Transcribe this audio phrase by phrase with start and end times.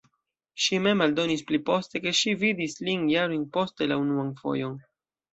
[0.63, 4.73] Ŝi mem aldonis pli poste, ke ŝi vidis lin jarojn poste la unuan fojon.